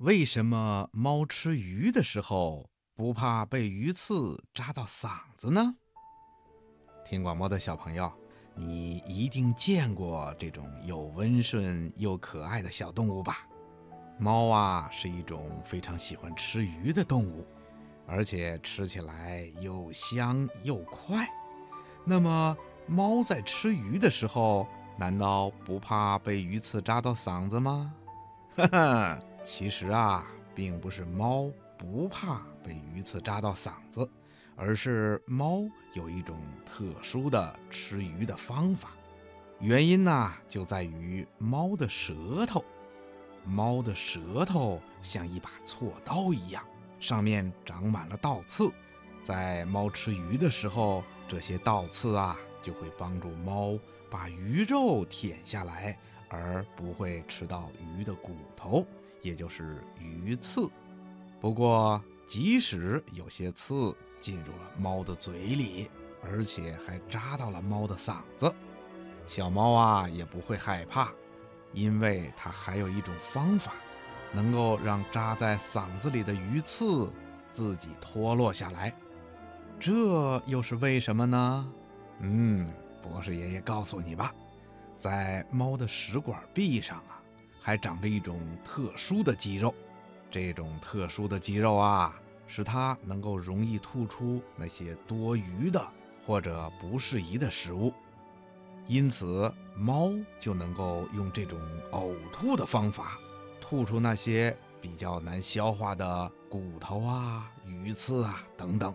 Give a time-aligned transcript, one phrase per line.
[0.00, 5.76] 为什么猫吃鱼的时候不怕被鱼刺扎到嗓子呢？
[7.04, 8.10] 听广播的小朋友，
[8.54, 13.46] 你一定见过这种又温顺又可爱的小动物吧？
[14.18, 17.46] 猫啊，是一种非常喜欢吃鱼的动物，
[18.06, 21.28] 而且吃起来又香又快。
[22.06, 22.56] 那么，
[22.86, 27.92] 猫在吃鱼的时候，难道不怕被鱼刺扎到嗓子吗？
[28.56, 29.22] 哈哈。
[29.42, 34.08] 其实啊，并不是猫不怕被鱼刺扎到嗓子，
[34.54, 35.62] 而是猫
[35.94, 38.90] 有一种特殊的吃鱼的方法。
[39.58, 42.64] 原因呢，就在于猫的舌头。
[43.44, 46.62] 猫的舌头像一把锉刀一样，
[46.98, 48.70] 上面长满了倒刺。
[49.22, 53.78] 在猫吃鱼的时候，这些倒刺啊，就会帮助猫
[54.10, 58.86] 把鱼肉舔下来，而不会吃到鱼的骨头。
[59.22, 60.68] 也就是鱼刺，
[61.40, 65.90] 不过即使有些刺进入了猫的嘴里，
[66.22, 68.54] 而且还扎到了猫的嗓子，
[69.26, 71.12] 小猫啊也不会害怕，
[71.72, 73.74] 因为它还有一种方法，
[74.32, 77.12] 能够让扎在嗓子里的鱼刺
[77.50, 78.94] 自己脱落下来。
[79.78, 81.72] 这又是为什么呢？
[82.20, 82.72] 嗯，
[83.02, 84.34] 博士爷爷告诉你吧，
[84.96, 87.19] 在猫的食管壁上啊。
[87.60, 89.74] 还长着一种特殊的肌肉，
[90.30, 95.86] 这种特殊的肌肉啊，使它能够容易吐出那些多余的
[96.26, 97.92] 或者不适宜的食物，
[98.86, 101.60] 因此猫就能够用这种
[101.92, 103.18] 呕吐的方法，
[103.60, 108.94] 吐出那些比较难消化的骨头啊、鱼刺啊等等。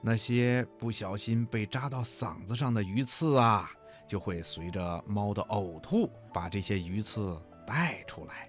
[0.00, 3.70] 那些不小心被扎到嗓子上的鱼刺啊，
[4.06, 7.40] 就会随着猫的呕吐，把这些鱼刺。
[7.66, 8.48] 带出来，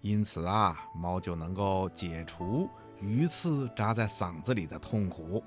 [0.00, 2.68] 因此啊，猫就能够解除
[3.00, 5.42] 鱼刺扎在嗓子里的痛苦。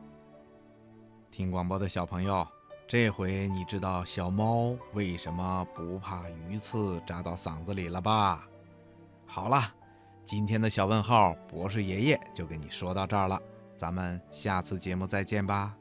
[1.32, 2.46] 听广播的小朋友，
[2.88, 8.48] 这回你知道小猫为什么不怕鱼刺扎到嗓子里了吧？
[9.26, 9.62] 好了，
[10.26, 13.42] 今天的小问号，博士爷爷就跟你说到这儿了，
[13.78, 15.79] 咱们下次节目再见吧。